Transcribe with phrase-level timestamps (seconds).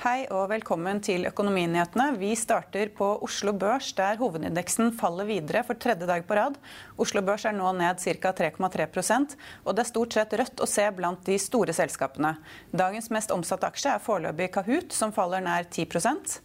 [0.00, 2.14] Hei og velkommen til Økonominyhetene.
[2.16, 6.54] Vi starter på Oslo Børs, der hovedindeksen faller videre for tredje dag på rad.
[6.96, 8.30] Oslo Børs er nå ned ca.
[8.38, 9.34] 3,3%
[9.66, 12.30] og det er stort sett rødt å se blant de store selskapene.
[12.72, 16.38] Dagens mest omsatte aksje er foreløpig Kahoot, som faller nær 10%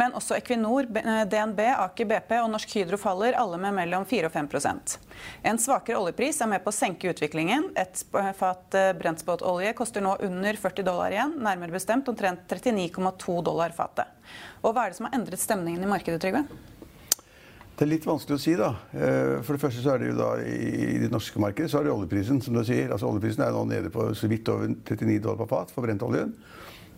[0.00, 4.36] Men også Equinor, DNB, Aker BP og Norsk Hydro faller, alle med mellom 4 og
[4.38, 4.96] 5%
[5.52, 7.68] En svakere oljepris er med på å senke utviklingen.
[7.76, 8.04] Et
[8.40, 12.48] fat brentspotolje koster nå under 40 dollar igjen, nærmere bestemt omtrent
[13.02, 14.06] 39,2 dollar fatet.
[14.62, 16.44] Hva er det som har endret stemningen i markedet, Trygve?
[17.72, 18.68] Det er litt vanskelig å si, da.
[18.94, 21.88] Eh, For det første så er det jo da i det norske markedet så er
[21.88, 22.92] det oljeprisen, som du sier.
[22.92, 26.34] Altså Oljeprisen er nå nede på så vidt over 39 dollar per fat for brentoljen.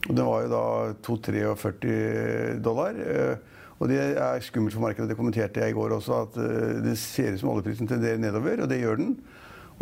[0.05, 0.65] Og den var jo da
[1.07, 2.99] 2-43 dollar.
[3.01, 3.37] Eh,
[3.83, 5.09] Og det er skummelt for markedet.
[5.11, 8.63] Det kommenterte jeg i går også, at eh, det ser ut som oljeprisen tenderer nedover,
[8.63, 9.17] og det gjør den.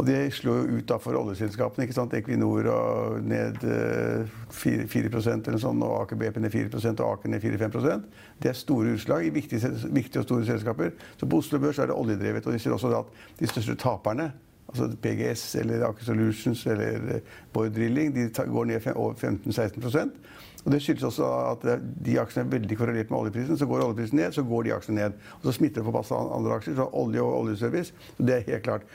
[0.00, 1.84] Og det slår jo ut da for oljeselskapene.
[1.84, 2.14] ikke sant?
[2.16, 7.28] Equinor og ned eh, 4, 4 eller sånt, og Aker BP ned 4 og Aker
[7.28, 8.06] ned 4-5%
[8.42, 10.94] Det er store utslag i viktige, viktige og store selskaper.
[11.16, 12.46] Så på Oslo Børs er det oljedrevet.
[12.46, 14.32] Og de sier også at de største taperne,
[14.68, 20.16] altså PGS eller Aker Solutions eller eh, Borr Drilling, de går ned over 15-16%
[20.64, 23.58] og Det skyldes også at eh, de aksjene er veldig korrelert med oljeprisen.
[23.58, 25.16] Så går oljeprisen ned, så går de aksjene ned.
[25.40, 27.94] Og så smitter det på masse andre aksjer, så olje og oljeservice.
[28.18, 28.86] Det er helt klart.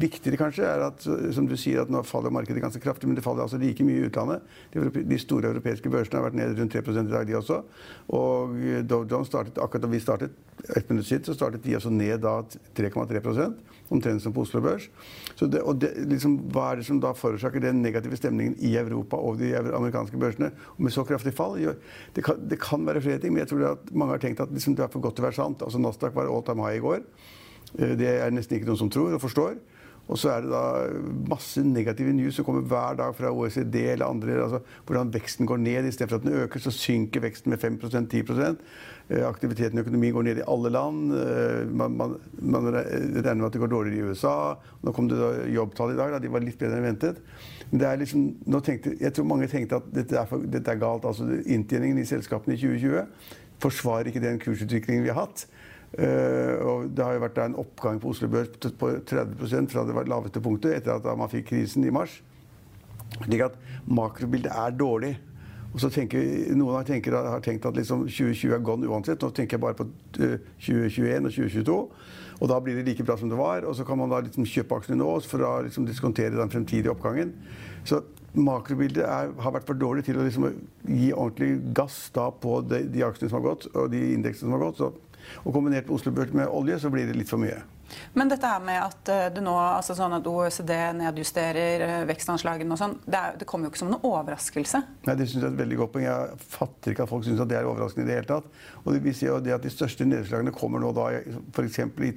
[0.00, 1.04] Viktigere kanskje er at
[1.36, 4.00] som du sier, at nå faller markedet ganske kraftig, men det faller altså like mye
[4.02, 4.42] i utlandet.
[4.72, 7.60] De, store europeiske børsene har vært nede rundt 3 i dag, de også.
[8.16, 8.56] Og
[8.88, 10.34] Dow Jones startet akkurat da vi startet,
[10.76, 12.38] ett minutt siden, så startet de altså ned da
[12.78, 13.20] 3,3
[13.92, 14.88] omtrent som på Oslo Børs.
[15.38, 19.18] Det, og det, liksom, hva er det som da forårsaker den negative stemningen i Europa
[19.20, 21.58] og de amerikanske børsene med så kraftig fall?
[22.14, 24.52] Det kan, det kan være flere ting, men jeg tror at mange har tenkt at
[24.54, 25.64] liksom, det er for godt til å være sant.
[25.66, 27.04] Altså Nasdaq var all time high i går.
[27.78, 29.58] Eh, Det er nesten ikke noen som tror og forstår.
[30.04, 30.62] Og så er det da
[31.30, 34.42] masse negative news som kommer hver dag fra OECD eller andre.
[34.42, 35.88] altså Hvordan veksten går ned.
[35.88, 38.22] Istedenfor at den øker, så synker veksten med 5% 10
[39.12, 41.12] Eh, Aktiviteten i økonomien går ned i alle land.
[41.12, 44.54] Eh, Man, man, man regner med at det går dårligere i USA.
[44.82, 46.12] Nå kom det da jobbtall i dag.
[46.14, 46.18] Da.
[46.18, 47.20] De var litt bedre enn ventet.
[47.74, 48.26] Liksom,
[48.64, 51.04] tenkte, jeg tror mange tenkte at dette er, for, dette er galt.
[51.04, 53.04] altså Inntjeningen i selskapene i 2020
[53.64, 55.46] forsvarer ikke den kursutviklingen vi har hatt.
[55.94, 58.50] Eh, og det har jo vært en oppgang på Oslo Børs
[58.80, 62.16] på 30% fra det laveste punktet etter at man fikk krisen i mars.
[63.20, 65.14] Slik at makrobildet er dårlig.
[65.74, 66.22] Og så tenker,
[66.54, 69.22] Noen har, tenker, har tenkt at liksom 2020 er gone uansett.
[69.22, 69.86] Nå tenker jeg bare på
[70.22, 71.78] eh, 2021 og 2022.
[72.42, 73.66] Og da blir det like bra som det var.
[73.66, 76.94] Og så kan man da liksom kjøpe aksjene nå for å liksom diskontere den fremtidige
[76.94, 77.34] oppgangen.
[77.86, 78.02] Så
[78.34, 80.46] makrobildet er, har vært for dårlig til å liksom
[80.90, 84.64] gi ordentlig gass på de, de aksjene som har gått, og de indeksene som har
[84.66, 84.82] gått.
[85.44, 87.62] Og kombinert med Oslo Børs med olje, så blir det litt for mye.
[88.14, 92.80] Men dette her med at eh, nå, altså sånn at OECD nedjusterer eh, vekstanslagene og
[92.80, 94.80] sånn, det, er, det kommer jo ikke som noen overraskelse.
[95.06, 96.06] Nei, det synes jeg er et veldig godt poeng.
[96.06, 98.48] Jeg fatter ikke at folk syns det er overraskende i det hele tatt.
[98.84, 101.08] Og det, vi ser jo det at De største nedslagene kommer nå da
[101.54, 101.80] f.eks.
[101.80, 102.12] i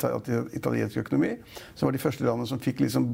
[0.60, 1.34] italiensk økonomi,
[1.74, 3.10] som var de første landene som fikk liksom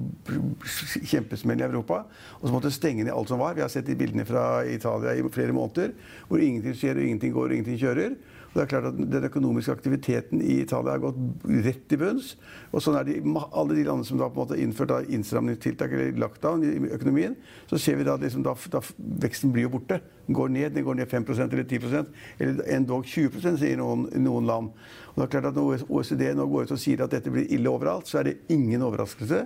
[1.12, 2.04] kjempesmell i Europa,
[2.40, 3.58] og som måtte stenge ned alt som var.
[3.58, 5.94] Vi har sett de bildene fra Italia i flere måneder,
[6.30, 8.18] hvor ingenting skjer, og ingenting går, og ingenting kjører.
[8.54, 11.18] Det er klart at Den økonomiske aktiviteten i Italia har gått
[11.66, 12.34] rett i bunns.
[12.72, 15.10] Og sånn er det i alle de landene som da på en måte har innført
[15.10, 17.36] innstramningstiltak eller lockdown i økonomien.
[17.70, 18.84] Så ser vi da at liksom da, da
[19.26, 20.00] veksten blir jo borte.
[20.28, 24.48] Den går ned, den går ned 5% eller 10% eller endog 20 sier noen, noen
[24.48, 24.72] land.
[25.14, 27.50] Og det er klart at Når OECD nå går ut og sier at dette blir
[27.54, 29.44] ille overalt, så er det ingen overraskelse.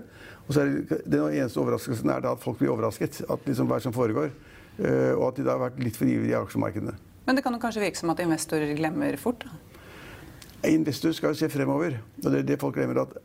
[0.47, 3.23] Og så er det, Den eneste overraskelsen er da at folk blir overrasket.
[3.29, 4.31] At liksom hva som foregår.
[4.77, 7.06] Eh, og at de da har vært litt for ivrige i aksjemarkedene.
[7.27, 9.43] Men det kan jo kanskje virke som at investorer glemmer fort?
[9.43, 10.69] da?
[10.71, 11.99] Investor skal jo se fremover.
[12.23, 13.17] og det er det folk glemmer at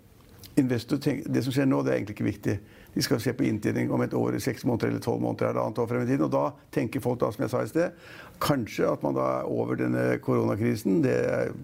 [0.56, 2.56] investor tenker, Det som skjer nå, det er egentlig ikke viktig.
[2.94, 5.78] De skal se på inntjening om et år, seks måneder eller tolv måneder eller annet
[5.78, 6.25] år frem i tiden.
[6.26, 7.94] Og da tenker folk da, som jeg sa i sted,
[8.40, 11.00] kanskje at man da er over denne koronakrisen.
[11.02, 11.55] Det er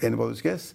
[0.00, 0.74] anybody's guess.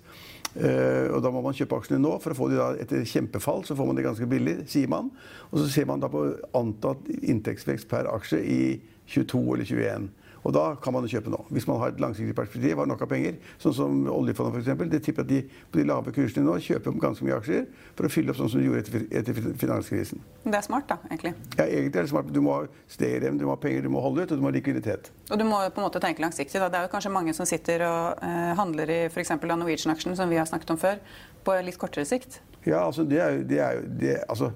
[0.55, 3.63] Uh, og da må man kjøpe aksjene nå, for å få de da etter kjempefall
[3.63, 5.09] så får man det ganske billig, sier man.
[5.49, 8.63] Og så ser man da på antatt inntektsvekst per aksje i
[9.11, 10.09] 22 eller 21.
[10.41, 11.39] Og da kan man kjøpe nå.
[11.53, 13.37] Hvis man har et langsiktig perspektiv, har nok av penger.
[13.61, 14.85] Sånn som oljefondet f.eks.
[14.91, 17.67] Det tipper at de på de lave kursene nå kjøper ganske mye aksjer
[17.97, 20.23] for å fylle opp sånn som de gjorde etter, etter finanskrisen.
[20.43, 21.35] Det er smart, da, egentlig?
[21.57, 22.31] Ja, egentlig er det smart.
[22.33, 24.49] Du må ha stayerevne, du må ha penger, du må holde ut, og du må
[24.49, 25.11] ha likviditet.
[25.29, 26.57] Og du må på en måte tenke langsiktig.
[26.57, 26.71] Da.
[26.71, 29.35] Det er jo kanskje mange som sitter og eh, handler i f.eks.
[29.37, 31.01] Norwegian-aksjen, som vi har snakket om før,
[31.45, 32.41] på litt kortere sikt?
[32.65, 34.51] Ja, altså det er jo, det er jo det, altså,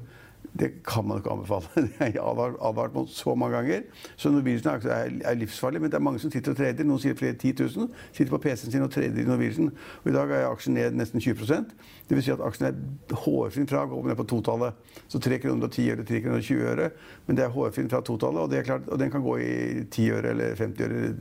[0.60, 1.66] det kan man ikke anbefale.
[1.76, 3.82] Det har jeg advart mot så mange ganger.
[4.16, 4.82] Så Norwegian
[5.26, 6.88] er, livsfarlig, men det er mange som sitter og trader.
[6.88, 7.90] Noen sier flere 10 000.
[8.14, 9.74] Sitter på PC-en sin og trader i Norwegian.
[10.04, 11.76] Og I dag er aksjen ned nesten 20%
[12.08, 14.80] Det vil si at aksjen er hårfin fra å gå ned på totallet.
[15.12, 16.90] Så 3 kroner og 10 øre, 3 kroner og 20 øre.
[17.28, 19.54] Men det er hårfin fra totallet, og, og den kan gå i
[19.90, 21.16] 10 øre eller 50 øre,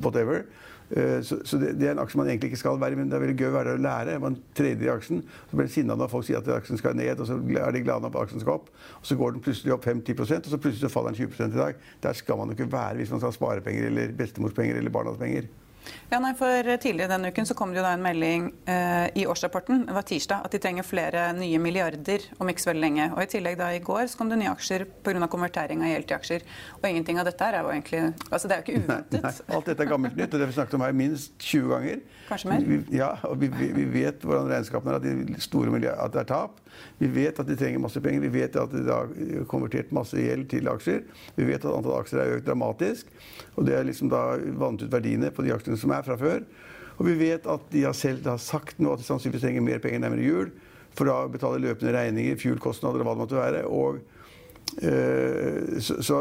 [0.00, 0.46] whatever.
[0.92, 3.08] Eh, så, så det, det, er en aksje man egentlig ikke skal være i, men
[3.08, 4.18] det er veldig gøy å være der og lære.
[4.20, 7.22] Man trener i aksjen, så blir man sinna når folk sier at aksjen skal ned,
[7.22, 8.68] og så er de glade når aksjen skal opp.
[9.00, 11.82] Og så går den plutselig opp 5-10 og så plutselig faller den 20% i dag.
[12.04, 15.20] Der skal man jo ikke være hvis man skal spare penger eller bestemorspenger eller barnas
[15.20, 15.48] penger.
[16.12, 19.24] Ja, nei, for Tidligere denne uken så kom det jo da en melding eh, i
[19.28, 23.08] årsrapporten det var tirsdag, at de trenger flere nye milliarder om ikke så veldig lenge.
[23.14, 25.28] Og I tillegg da i går så kom det nye aksjer pga.
[25.32, 26.46] konvertering av gjeld til aksjer.
[26.80, 29.22] Og ingenting av dette her er jo egentlig altså Det er jo ikke uventet.
[29.22, 31.32] Nei, nei, alt dette er gammelt nytt, og det har vi snakket om her minst
[31.38, 32.02] 20 ganger.
[32.28, 32.66] Kanskje mer?
[32.66, 36.22] Vi, ja, og vi, vi, vi, vet hvordan regnskapene er, at, de store at det
[36.22, 36.60] er tap.
[36.98, 38.24] Vi vet at de trenger masse penger.
[38.24, 39.10] Vi vet at de har
[39.50, 41.02] konvertert masse gjeld til aksjer.
[41.36, 43.10] Vi vet at antall aksjer er økt dramatisk.
[43.56, 44.22] Og det har liksom da
[44.60, 46.44] vannet ut verdiene på de aksjene som er fra før.
[46.98, 49.82] Og vi vet at de har selv har sagt nå at de sannsynligvis trenger mer
[49.82, 50.52] penger nærmere jul
[50.96, 53.62] for å betale løpende regninger, fuel-kostnader og hva det måtte være.
[53.72, 54.00] Og,
[54.84, 56.18] øh, så, så,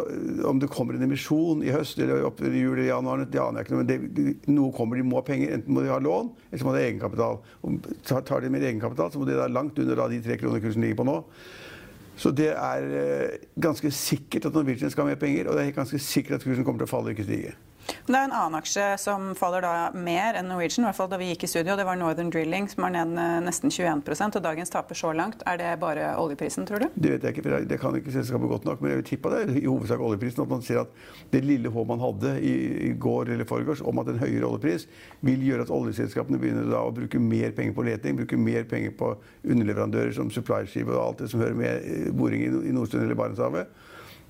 [0.48, 3.62] om det kommer en emisjon i høst eller opp i jul eller januar, det aner
[3.62, 3.81] jeg ikke.
[3.81, 5.57] Men det, noe kommer, de må ha penger.
[5.57, 7.42] Enten må de ha lån, eller så må de ha egenkapital.
[7.68, 10.63] Og tar de mer egenkapital, så må de da langt under da de tre kroner
[10.63, 11.18] kursen ligger på nå.
[12.21, 15.75] Så det er øh, ganske sikkert at Norwegian skal ha mer penger, og det er
[15.75, 17.53] ganske sikkert at kursen kommer til å falle og ikke stige.
[18.07, 21.19] Det er en annen aksje som faller da mer enn Norwegian, i hvert fall da
[21.22, 21.75] vi gikk i studio.
[21.80, 25.44] Det var Northern Drilling, som er ned nesten 21% og dagens taper så langt.
[25.50, 26.88] Er det bare oljeprisen, tror du?
[26.95, 28.81] Det vet jeg ikke, for det kan ikke selskapet godt nok.
[28.81, 30.44] Men jeg vil tippe det i hovedsak oljeprisen.
[30.45, 30.95] At man ser at
[31.33, 32.56] det lille håp man hadde i,
[33.01, 34.88] går eller forgårs om at en høyere oljepris
[35.25, 38.94] vil gjøre at oljeselskapene begynner da å bruke mer penger på leting, bruke mer penger
[38.98, 43.18] på underleverandører som supply-skip og alt det som hører med eh, boring i Nordstuen eller
[43.18, 43.72] Barentshavet.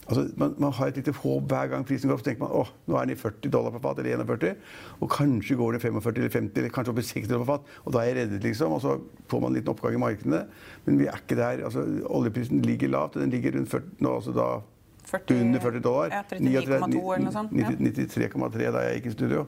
[0.07, 2.23] Altså, man, man, har et lite håp hver gang prisen går opp.
[2.23, 4.57] Så tenker man åh, nå er den i 40 dollar på fat, eller 41.
[4.99, 7.77] Og kanskje går det 45 eller 50, eller kanskje opp i 60 dollar på fat.
[7.85, 8.75] Og da er jeg reddet, liksom.
[8.75, 8.97] Og så
[9.31, 10.41] får man en liten oppgang i markedene.
[10.87, 11.63] Men vi er ikke der.
[11.69, 13.19] Altså, oljeprisen ligger lavt.
[13.21, 14.49] Den ligger rundt 40 nå, altså da
[15.11, 16.11] 40, under 40 dollar.
[16.13, 17.53] Ja, 39,2 eller noe sånt.
[17.53, 19.45] 93,3 da jeg gikk i studio.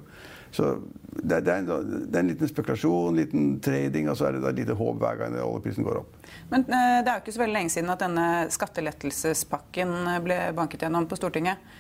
[0.54, 0.76] Så
[1.24, 4.38] det, det, er en, det, er en, liten spekulasjon, en liten trading, og så er
[4.38, 6.20] det et lite håp hver gang oljeprisen går opp.
[6.52, 9.96] Men eh, det er jo ikke så veldig lenge siden at denne skattelettelsespakken
[10.26, 11.74] ble banket gjennom på Stortinget.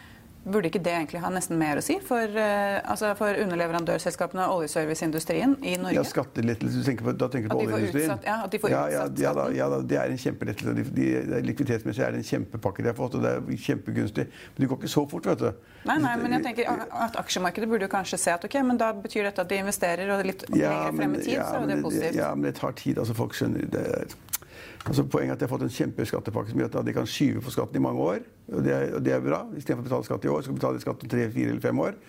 [0.43, 4.63] Burde ikke det egentlig ha nesten mer å si for, uh, altså for underleverandørselskapene og
[4.63, 5.95] oljeserviceindustrien i Norge?
[5.95, 6.81] Ja, skattelettelse.
[7.15, 8.09] Da tenker du på oljeindustrien?
[8.09, 10.19] Utsatt, ja, at de får ja, utsatt ja, ja, da, ja da, det er en
[10.19, 10.75] kjempelettelse.
[10.75, 14.27] De, de, de, likviditetsmessig er det en kjempepakke de har fått, og det er kjempegunstig.
[14.27, 15.63] Men det går ikke så fort, vet du.
[15.87, 18.91] Nei, nei, men jeg tenker at aksjemarkedet burde jo kanskje se at ok, men da
[18.99, 22.19] betyr dette at de investerer, og litt lenger frem i tid, så er det positivt.
[22.19, 22.99] Ja, men det tar tid.
[22.99, 23.87] altså Folk skjønner det.
[24.83, 27.41] Altså Poenget er at de har fått en kjempeskattepakke som gjør at de kan skyve
[27.43, 28.25] på skatten i mange år.
[28.51, 29.45] Og det er, og det er bra.
[29.55, 31.63] Istedenfor å betale skatt i år, så kan de betale skatt om tre, fire eller
[31.63, 31.99] fem år.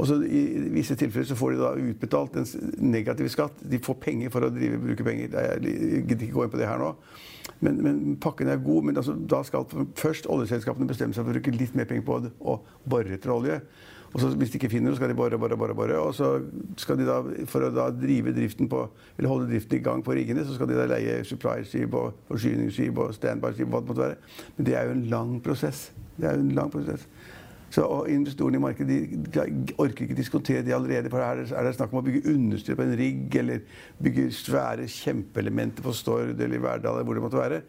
[0.00, 2.46] Og så I visse tilfeller så får de da utbetalt en
[2.92, 3.64] negativ skatt.
[3.72, 5.32] De får penger for å drive, bruke penger.
[5.32, 5.74] Jeg
[6.08, 6.94] gidder ikke gå inn på det her nå.
[7.60, 8.88] Men, men pakken er god.
[8.88, 9.68] Men altså, da skal
[10.00, 13.60] først oljeselskapene bestemme seg for å bruke litt mer penger på å bore etter olje.
[14.12, 15.74] Og så Hvis de ikke finner noe, skal de bore, bore, bore.
[15.74, 15.98] bore.
[15.98, 16.42] Og så
[16.76, 18.84] skal de da, For å da drive driften på,
[19.18, 22.98] eller holde driften i gang på riggene, så skal de da leie supply-skip og forsyningsskip
[22.98, 23.68] og standby-skip.
[23.68, 24.16] hva det måtte være.
[24.56, 25.92] Men det er jo en lang prosess.
[26.16, 27.06] Det er jo en lang prosess.
[27.70, 28.96] Så og Investorene i markedet
[29.30, 31.10] de orker ikke diskontere det allerede.
[31.10, 33.60] for Her er det snakk om å bygge understyr på en rigg, eller
[34.02, 37.62] bygge svære kjempeelementer på Stord eller Verdal, eller hvor det måtte være.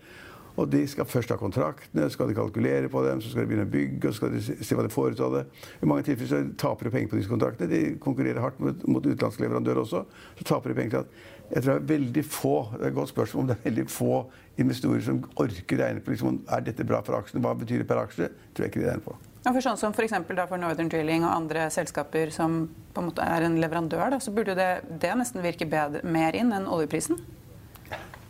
[0.62, 3.65] Og de skal først ha kontraktene, skal de kalkulere på dem, så skal de begynne
[3.65, 5.44] å bygge, og så skal de se hva de får ut av det.
[5.82, 7.72] I mange tilfeller så taper de penger på disse kontraktene.
[7.72, 10.03] De konkurrerer hardt mot, mot utenlandske leverandører også.
[10.38, 12.96] Så taper de penger til at jeg tror det er veldig få det er et
[12.96, 14.13] godt spørsmål om det er veldig få
[14.62, 17.44] investorer som orker regne på liksom, er dette bra for aksjene.
[17.44, 18.30] Hva betyr det per aksje?
[18.53, 19.18] tror jeg ikke de regner på.
[19.41, 23.25] Ja, for sånn som for, for Northern Drilling og andre selskaper som på en måte
[23.25, 27.18] er en leverandør, da, så burde det, det nesten virke bedre, mer inn enn oljeprisen?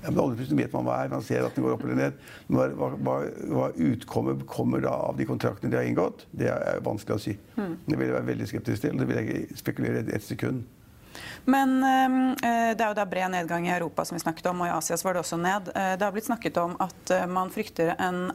[0.01, 1.11] Ja, men Oljeprisen vet man hva er.
[1.13, 2.19] Man ser at den går opp eller ned.
[2.49, 3.15] Men hva, hva,
[3.53, 7.37] hva utkommet kommer da av de kontraktene de har inngått, det er vanskelig å si.
[7.57, 7.75] Mm.
[7.85, 8.97] Det vil jeg være veldig skeptisk til.
[8.97, 10.63] Det vil jeg ikke spekulere i et sekund.
[11.45, 14.69] Men øh, det er jo da bred nedgang i Europa, som vi snakket om, og
[14.69, 15.71] i Asia var det også ned.
[15.75, 18.29] Eh, det har blitt snakket om at man frykter en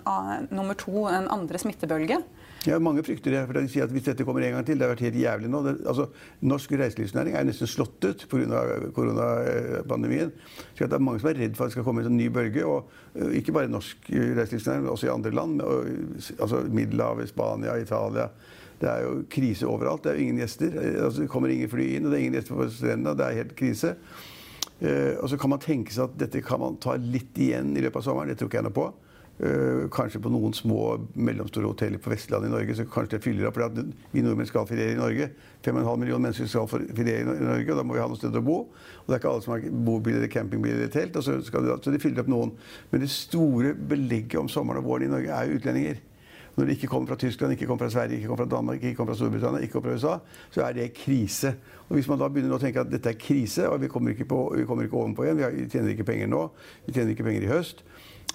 [0.51, 2.21] nummer to, en andre smittebølge.
[2.67, 3.47] Ja, Mange frykter det.
[3.47, 5.51] for de sier at Hvis dette kommer en gang til Det har vært helt jævlig
[5.51, 5.63] nå.
[5.63, 6.09] Det, altså,
[6.43, 8.91] norsk reiselivsnæring er nesten slått ut pga.
[8.95, 10.33] koronapandemien.
[10.75, 12.29] Så det er mange som er redd for at det skal komme en sånn ny
[12.29, 12.65] bølge.
[12.67, 15.63] og uh, Ikke bare norsk reiselivsnæring, men også i andre land.
[15.63, 15.87] Og,
[16.41, 18.29] altså Middelhavet, Spania, Italia.
[18.81, 20.03] Det er jo krise overalt.
[20.05, 20.75] Det er jo ingen gjester.
[21.05, 23.17] Altså, det kommer ingen fly inn, og det er ingen gjester på strendene.
[23.17, 23.97] Det er helt krise.
[24.83, 27.85] Uh, og så kan man tenke seg at dette kan man ta litt igjen i
[27.85, 28.35] løpet av sommeren.
[28.35, 28.91] Det tror ikke jeg noe på.
[29.37, 32.77] Uh, kanskje på noen små, mellomstore hoteller på Vestlandet i Norge.
[32.79, 35.29] så kanskje det fyller opp, for Vi nordmenn skal feriere i Norge.
[35.63, 38.41] 5,5 millioner mennesker skal feriere i Norge, og da må vi ha noe sted å
[38.41, 38.59] bo.
[39.05, 41.21] Og Det er ikke alle som har bobil eller campingbil eller telt.
[41.21, 42.57] så, de, så de fyller opp noen.
[42.91, 46.01] Men det store belegget om sommeren og våren i Norge er jo utlendinger.
[46.57, 48.97] Når de ikke kommer fra Tyskland, ikke kommer fra Sverige, ikke kommer fra Danmark, ikke
[48.97, 50.19] kommer fra Storbritannia, ikke kommer fra USA,
[50.51, 51.55] så er det krise.
[51.89, 54.25] Og Hvis man da begynner å tenke at dette er krise, og vi kommer ikke,
[54.25, 56.41] på, vi kommer ikke ovenpå igjen, vi tjener ikke penger nå,
[56.87, 57.85] vi tjener ikke penger i høst,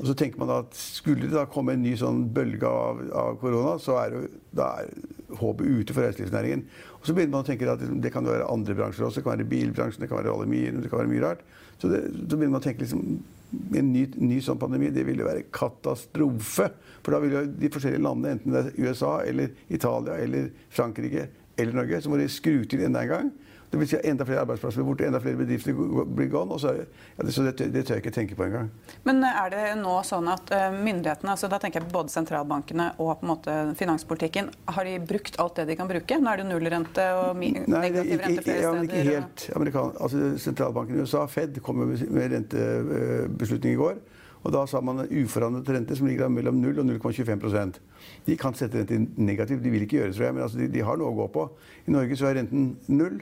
[0.02, 3.36] og så tenker man at Skulle det da komme en ny sånn bølge av, av
[3.42, 4.16] korona, så er,
[4.50, 6.64] det, er håpet ute for reiselivsnæringen.
[6.98, 9.22] Og så begynner man å tenke at det kan være andre bransjer også.
[9.22, 11.46] Det kan være bilbransjen, det kan være aluminium, det kan være mye rart.
[11.78, 13.06] Så, det, så begynner man å tenke liksom
[13.52, 16.72] en ny, ny sånn pandemi det ville være katastrofe.
[17.04, 21.28] For da vil jo de forskjellige landene, enten det er USA eller Italia eller Frankrike
[21.62, 23.32] eller Norge, så må de skru til enda en gang.
[23.72, 25.78] Det vil si enda flere arbeidsplasser blir borte, enda flere bedrifter
[26.12, 26.58] blir gone.
[26.60, 28.68] Så, ja, det, så det, det, tør jeg ikke tenke på engang.
[29.08, 33.14] Men er det nå sånn at eh, myndighetene, altså da tenker jeg både sentralbankene og
[33.22, 36.20] på en måte finanspolitikken, har de brukt alt det de kan bruke?
[36.20, 39.48] Nå er det nullrente og negativ rente flere ja, ikke helt.
[39.56, 44.02] Amerikan altså, sentralbanken i USA, Fed, kom med rentebeslutning i går.
[44.42, 47.78] Og da sa man en uforandret rente som ligger mellom 0 og 0,25%
[48.26, 49.62] De kan sette renten negativt.
[49.64, 51.28] De vil ikke gjøre det, tror jeg, men altså, de, de, har noe å gå
[51.36, 51.46] på.
[51.86, 53.22] I Norge så er renten null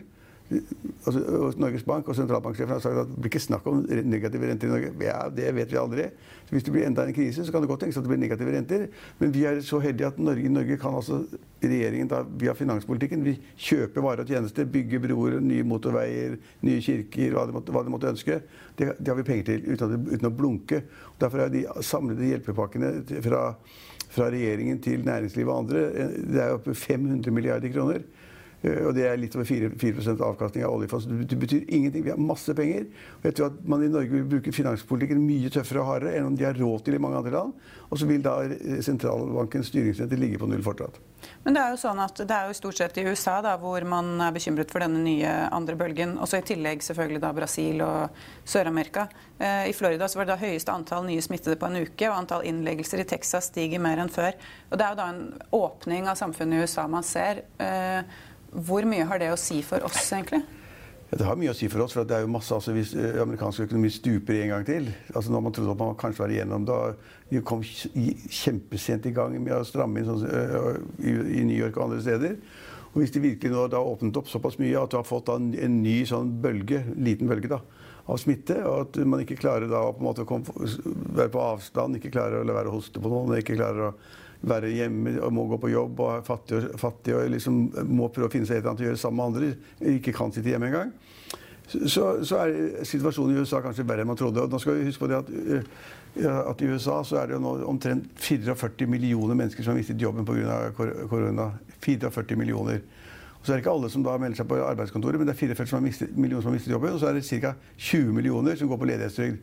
[0.49, 4.71] Norges Bank og sentralbanksjefen har sagt at det blir ikke snakk om negative renter i
[4.71, 4.89] Norge.
[5.05, 6.07] Ja, Det vet vi aldri.
[6.47, 8.21] Så hvis det blir enda en krise, så kan det godt tenkes at det blir
[8.21, 8.87] negative renter.
[9.19, 11.21] Men vi er så heldige at Norge, Norge kan altså
[11.61, 17.35] regjeringen da, via finanspolitikken vi kjøper varer og tjenester, bygge broer, nye motorveier, nye kirker,
[17.35, 18.41] hva de måtte, hva de måtte ønske.
[18.73, 20.81] Det, det, har vi penger til uten, uten å blunke.
[21.21, 23.43] Derfor er de samlede hjelpepakkene fra,
[24.09, 28.01] fra regjeringen til næringslivet og andre eh, det er oppe 500 milliarder kroner.
[28.61, 31.27] Eh, og det er litt over 4, 4 avkastning av oljefondet.
[31.29, 32.05] Det betyr ingenting.
[32.07, 32.87] Vi har masse penger.
[33.19, 36.31] Og jeg tror at man i Norge vil bruke finanspolitikken mye tøffere og hardere enn
[36.31, 37.53] om de har råd til i mange andre land.
[37.89, 38.41] Og så vil da
[38.85, 40.99] sentralbankens styringsrente ligge på null fortsatt.
[41.43, 43.83] Men det er jo sånn at det er jo stort sett i USA da, hvor
[43.87, 46.15] man er bekymret for denne nye andre bølgen.
[46.19, 49.07] Og så i tillegg selvfølgelig da Brasil og Sør-Amerika.
[49.37, 52.17] Eh, I Florida så var det da høyeste antall nye smittede på en uke, og
[52.21, 54.35] antall innleggelser i Texas stiger mer enn før.
[54.69, 55.23] Og Det er jo da en
[55.59, 57.43] åpning av samfunnet i USA man ser.
[58.49, 60.41] Eh, hvor mye har det å si for oss, egentlig?
[61.09, 61.93] Ja, det har mye å si for oss.
[61.93, 65.31] for det er jo masse, altså Hvis eh, amerikansk økonomi stuper en gang til altså
[65.31, 66.79] Når man trodde at man kanskje var igjennom da
[67.31, 71.77] Vi kom kjempesent i gang med å stramme inn sånn, uh, i, i, New York
[71.77, 72.37] og andre steder.
[72.93, 75.51] Og Hvis det virkelig nå da åpnet opp såpass mye at du har fått en,
[75.53, 77.59] en ny sånn bølge, liten bølge da,
[78.09, 81.99] av smitte, og at man ikke klarer da å på en måte være på avstand,
[81.99, 83.93] ikke klarer å la være å hoste på noen, ikke klarer å
[84.41, 87.57] være hjemme og må gå på jobb og er fattig fattig og liksom
[87.89, 90.31] må prøve å finne seg et eller annet å gjøre sammen med andre, ikke kan
[90.31, 90.93] sitte hjemme engang,
[91.69, 94.41] så, så er situasjonen i USA kanskje verre enn man trodde.
[94.41, 95.27] Og nå skal vi huske på det at,
[96.49, 100.01] at i USA så er det jo nå omtrent 44 millioner mennesker som har mistet
[100.01, 100.71] jobben pga.
[100.75, 101.51] korona.
[101.83, 102.81] 44 millioner.
[103.39, 105.53] Og så er det ikke alle som da melder seg på arbeidskontoret, men det er
[105.55, 105.79] 44
[106.17, 106.95] millioner som har mistet jobben.
[106.97, 107.53] Og så er det ca.
[107.77, 109.37] 20 millioner som går på ledighetstrygd.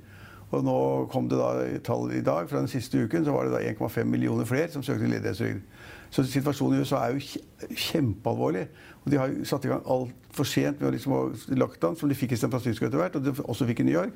[0.55, 0.79] Og nå
[1.11, 2.49] kom det da tall i dag.
[2.51, 5.63] Fra den siste uken så var det da 1,5 millioner flere som søkte ledighetstrygd.
[6.11, 8.67] Så situasjonen i USA er jo kjempealvorlig.
[9.05, 12.39] Og de har satt i gang altfor sent med liksom lockdown, som de fikk i
[12.41, 14.15] San Francisco etter hvert, og de også fikk i New York.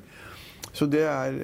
[0.71, 1.35] Så det er,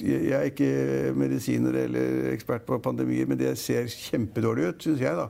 [0.00, 5.16] Jeg er ikke medisiner eller ekspert på pandemier, men det ser kjempedårlig ut, syns jeg.
[5.16, 5.28] da.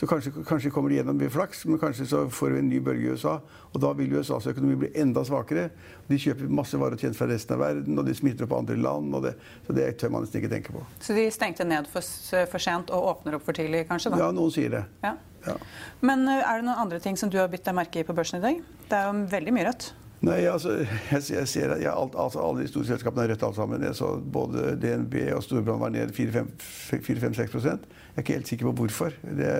[0.00, 2.78] Så kanskje, kanskje kommer de gjennom med flaks, men kanskje så får vi en ny
[2.80, 3.34] bølge i USA.
[3.74, 5.66] Og da vil USAs økonomi bli enda svakere.
[6.08, 8.78] De kjøper masse varer og tjenester fra resten av verden, og de smitter opp andre
[8.80, 9.12] land.
[9.26, 9.34] Det,
[9.66, 10.86] så det tør man nesten ikke tenke på.
[11.04, 12.00] Så de stengte ned for,
[12.48, 14.14] for, sent og åpner opp for tidlig, kanskje?
[14.14, 14.22] da?
[14.24, 14.86] Ja, noen sier det.
[15.04, 15.18] Ja.
[15.44, 15.58] Ja.
[16.00, 18.40] Men er det noen andre ting som du har bitt deg merke i på børsen
[18.40, 18.64] i dag?
[18.88, 19.90] Det er jo veldig mye rødt.
[20.24, 20.78] Nei, altså,
[21.12, 23.84] jeg, jeg ser at altså, Alle de store selskapene er rødt alt sammen.
[23.84, 28.76] Jeg så både DNB og Storbrann var ned 4-5-6 Jeg er ikke helt sikker på
[28.80, 29.16] hvorfor.
[29.28, 29.52] Det,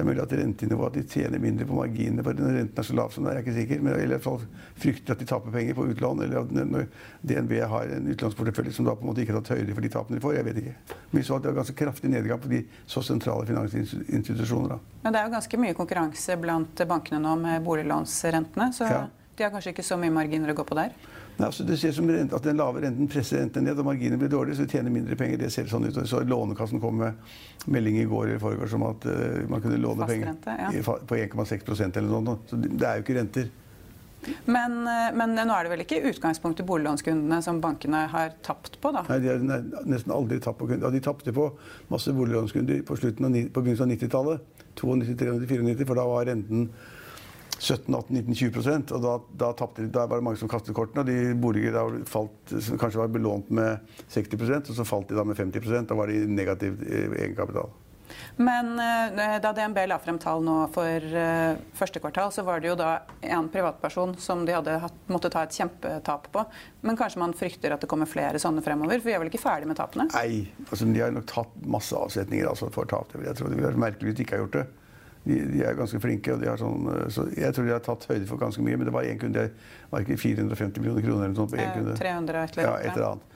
[0.00, 2.86] det er mulig at rentenivået at de tjener mindre på marginene for når renten er
[2.88, 3.82] så lav som det er, jeg ikke sikker.
[3.84, 4.38] Men eller fall
[4.80, 6.22] frykter at de taper penger på utlån.
[6.24, 6.86] Eller at når
[7.28, 9.92] DNB har en utlånsportefølje som da på en måte ikke har tatt høyde for de
[9.92, 10.36] tapene de får.
[10.38, 10.74] Jeg vet ikke.
[11.10, 14.72] Men vi så at det var ganske kraftig nedgang på de så sentrale finansinstitusjoner.
[14.72, 14.98] Da.
[15.04, 18.72] Men det er jo ganske mye konkurranse blant bankene nå med boliglånsrentene.
[18.76, 18.88] så...
[18.88, 19.06] Ja.
[19.36, 20.90] De har kanskje ikke så mye marginer å gå på der?
[21.40, 24.20] Nei, altså Det ser som rent, at den lave renten presser renten ned, og marginene
[24.20, 25.40] blir dårligere, så vi tjener mindre penger.
[25.40, 25.96] Det ser sånn ut.
[26.08, 27.16] Så Lånekassen kom med
[27.70, 30.68] melding i går eller foregår om at uh, man kunne låne penger ja.
[30.84, 32.36] på 1,6% eller noe.
[32.50, 33.48] Så det er jo ikke renter.
[34.44, 38.92] Men, eh, men, nå er det vel ikke utgangspunktet boliglånskundene som bankene har tapt på?
[38.92, 39.06] da?
[39.08, 40.88] Nei, de har nesten aldri tapt på kunder.
[40.88, 41.46] Ja, de tapte på
[41.88, 44.48] masse boliglånskunder på, slutten av, på begynnelsen av 90-tallet.
[44.76, 46.68] 92, 93, 94, for da var renten
[47.60, 51.04] 17-18-19-20% og da, da, de, da, var det mange som kastet kortene.
[51.04, 55.18] og de boliger da falt, som kanskje var belånt med 60% og så falt de
[55.18, 57.70] da med 50% Da var de negativ eh, egenkapital.
[58.36, 62.70] Men eh, da DNB la frem tall nå for uh, første kvartal, så var det
[62.70, 62.88] jo da
[63.22, 66.44] en privatperson som de hadde hatt, måtte ta et kjempetap på.
[66.86, 68.98] Men kanskje man frykter at det kommer flere sånne fremover?
[68.98, 70.08] For vi er vel ikke ferdig med tapene?
[70.14, 73.14] Nei, altså, de har nok tatt masse avsetninger altså, for tap.
[73.14, 74.68] Jeg tror det ville vært merkelig hvis de ikke har gjort det
[75.30, 76.34] de, de, er ganske flinke.
[76.34, 78.78] og de har sånn, eh, så Jeg tror de har tatt høyde for ganske mye.
[78.80, 81.60] Men det var én kunde, det var ikke 450 millioner kroner eller noe sånt på
[81.62, 81.98] én kunde.
[82.00, 82.84] 300 et eller annet.
[82.84, 83.26] Ja, et eller annet.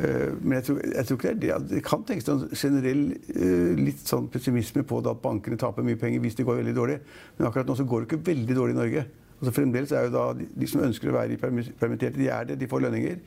[0.00, 1.70] Uh, men jeg tror, jeg tror, ikke det er det.
[1.74, 5.98] Det kan tenkes en generell uh, litt sånn pessimisme på det at bankene taper mye
[6.00, 7.00] penger hvis det går veldig dårlig.
[7.36, 9.04] Men akkurat nå så går det ikke veldig dårlig i Norge.
[9.40, 12.58] Altså Fremdeles er jo da de, de, som ønsker å være permitterte, de er det.
[12.60, 13.20] De får lønninger.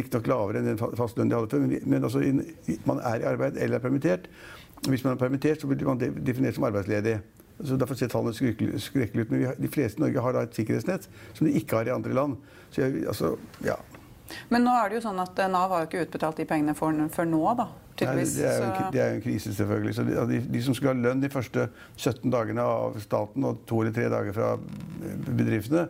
[0.00, 2.22] Riktignok lavere enn den faste lønnen de hadde før, men, men altså,
[2.90, 4.26] man er i arbeid eller er permittert.
[4.88, 7.20] Hvis man er permittert, så blir man definert som arbeidsledig.
[7.62, 9.30] Så Derfor ser tallene skrekkelig ut.
[9.30, 11.06] Men har, de fleste i Norge har da et sikkerhetsnett
[11.36, 12.36] som de ikke har i andre land.
[12.74, 13.78] Så jeg, altså, ja.
[14.50, 16.96] Men nå er det jo sånn at Nav har jo ikke utbetalt de pengene for,
[17.14, 17.68] før nå, da.
[17.94, 19.92] Nei, det, er en, det er jo en krise, selvfølgelig.
[19.94, 23.84] Så de, de, som skulle ha lønn de første 17 dagene av staten og to
[23.84, 24.48] eller tre dager fra
[25.28, 25.84] bedriftene,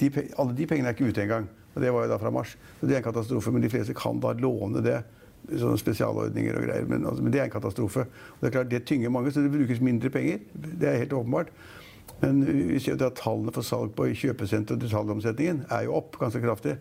[0.00, 0.10] de,
[0.42, 1.46] alle de pengene er ikke ute engang.
[1.74, 2.56] Og det var jo da fra mars.
[2.80, 3.52] Så det er en katastrofe.
[3.54, 4.98] Men de fleste kan da låne det
[5.50, 6.88] sånne spesialordninger og greier.
[6.90, 8.06] Men, altså, men, det er en katastrofe.
[8.06, 10.42] Og det er klart, det tynger mange, så det brukes mindre penger.
[10.54, 11.52] Det er helt åpenbart.
[12.22, 16.42] Men vi ser at tallene for salg på kjøpesenter og detaljomsetningen er jo opp ganske
[16.42, 16.76] kraftig.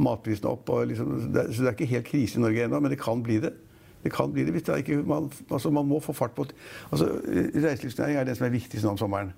[0.00, 0.70] Matprisene opp.
[0.88, 3.40] Liksom, det, så det er ikke helt krise i Norge ennå, men det kan bli
[3.42, 3.52] det.
[4.00, 6.46] Det kan bli det hvis det ikke, man, altså man må få fart på
[6.88, 9.34] altså Reiselivsnæringen er den som er viktigst nå om sommeren.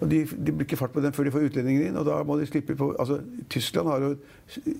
[0.00, 1.96] Og de, de blir ikke fart på den før de får utlendingene inn.
[2.00, 3.20] og da må de slippe på, altså
[3.52, 4.14] Tyskland har jo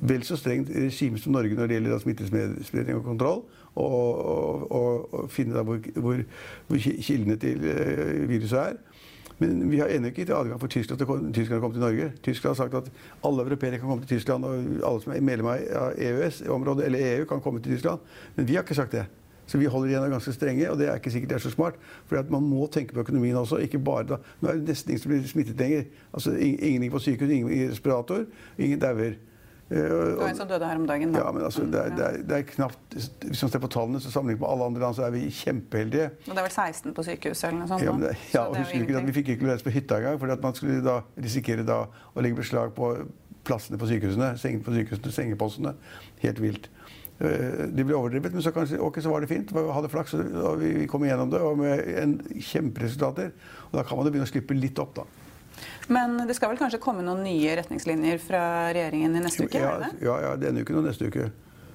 [0.00, 3.42] vel så strengt regime som Norge når det gjelder smittespredning og kontroll.
[3.74, 3.92] Og,
[4.26, 6.22] og, og, og finne da hvor, hvor,
[6.66, 8.80] hvor, kildene til uh, viruset er.
[9.40, 12.10] Men vi har ennå ikke gitt adgang for Tyskland til, Tyskland å komme til Norge.
[12.24, 12.90] Tyskland har sagt at
[13.24, 17.24] alle europeere kan komme til Tyskland, og alle som er medlem av EØS-området eller EU,
[17.30, 18.04] kan komme til Tyskland.
[18.36, 19.06] Men vi har ikke sagt det.
[19.50, 21.42] Så vi holder igjen og er ganske strenge, og det er ikke sikkert det er
[21.42, 21.80] så smart.
[22.06, 23.58] For man må tenke på økonomien også.
[23.64, 24.20] ikke bare da.
[24.40, 25.88] Nå er det nesten ingen som blir smittet lenger.
[26.14, 29.18] Altså, ingen gikk på sykehus, ingen i respirator, ingen dauer.
[29.70, 31.12] Eh, det var en som døde her om dagen.
[31.14, 31.24] Da.
[31.24, 32.94] Ja, men altså, det, er, det, er, det er knapt
[33.26, 36.10] Hvis man ser på tallene, så sammenlignet med alle andre land, så er vi kjempeheldige.
[36.26, 37.84] Og det er vel 16 på sykehuset eller noe sånt?
[37.86, 40.42] Ja, men, ja og husker ikke at Vi fikk ikke lov på hytta engang, for
[40.42, 42.92] man skulle da risikere da å legge beslag på
[43.46, 45.74] plassene på sykehusene, sengene på sykehusene, sengepostene.
[46.22, 46.70] Helt vilt.
[47.20, 49.50] Eh, de ble overdrevet, men så, kanskje, okay, så var det fint.
[49.52, 53.34] Vi hadde flaks, og vi kom igjennom det med en kjemperesultater.
[53.68, 55.04] Og da kan man jo begynne å slippe litt opp, da.
[55.92, 59.60] Men det skal vel kanskje komme noen nye retningslinjer fra regjeringen i neste uke?
[59.60, 61.28] Ja, ja, ja denne uken og neste uke.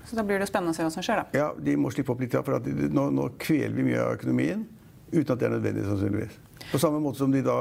[0.06, 1.38] Så da blir det spennende å se hva som skjer, da.
[1.38, 2.34] Ja, de må slippe opp litt.
[2.46, 4.66] For nå, nå, kveler vi mye av økonomien
[5.12, 6.40] uten at det er nødvendig, sannsynligvis.
[6.72, 7.60] På samme måte som de da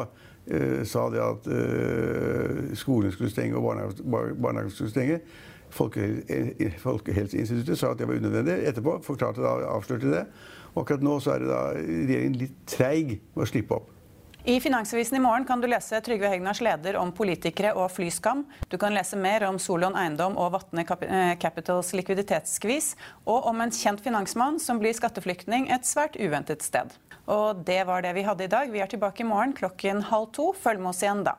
[0.48, 5.20] eh, sa det at eh, skolen skulle stenge og barnehagen skulle stenge
[5.72, 8.56] Folkehelseinstituttet sa at det var unødvendig.
[8.68, 10.24] Etterpå forklarte da, avslørte det.
[10.74, 13.88] Og akkurat nå så er det da regjeringen litt treig med å slippe opp.
[14.46, 18.42] I Finansavisen i morgen kan du lese Trygve Hegnars leder om politikere og flyskam.
[18.68, 22.90] Du kan lese mer om Solon Eiendom og Vatne eh, Capitals likviditetsskvis,
[23.24, 26.92] og om en kjent finansmann som blir skatteflyktning et svært uventet sted.
[27.24, 28.68] Og det var det vi hadde i dag.
[28.68, 30.52] Vi er tilbake i morgen klokken halv to.
[30.52, 31.38] Følg med oss igjen da.